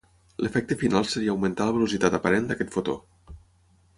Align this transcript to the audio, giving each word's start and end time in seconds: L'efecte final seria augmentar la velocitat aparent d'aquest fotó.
L'efecte 0.43 0.77
final 0.83 1.05
seria 1.09 1.33
augmentar 1.33 1.67
la 1.69 1.75
velocitat 1.77 2.17
aparent 2.19 2.49
d'aquest 2.51 2.75
fotó. 2.79 2.99